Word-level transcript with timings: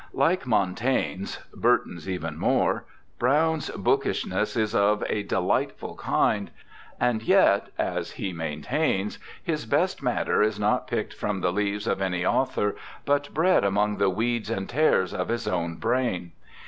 Like 0.15 0.47
Montaigne's— 0.47 1.37
Burton's 1.53 2.09
even 2.09 2.35
more— 2.39 2.85
Browne'sbook 3.19 4.07
ishness 4.07 4.57
is 4.57 4.73
of 4.73 5.03
a 5.07 5.21
delightful 5.21 5.95
kind, 5.95 6.49
and 6.99 7.21
yet, 7.21 7.67
as 7.77 8.13
he 8.13 8.33
maintains, 8.33 9.19
his 9.43 9.67
best 9.67 10.01
matter 10.01 10.41
is 10.41 10.59
not 10.59 10.87
picked 10.87 11.13
from 11.13 11.41
the 11.41 11.53
leaves 11.53 11.85
of 11.85 12.01
any 12.01 12.25
author, 12.25 12.75
but 13.05 13.31
bred 13.31 13.63
among 13.63 13.97
the 13.97 14.09
'weeds 14.09 14.49
and 14.49 14.67
tares' 14.67 15.13
of 15.13 15.27
his 15.27 15.47
own 15.47 15.75
brain. 15.75 16.31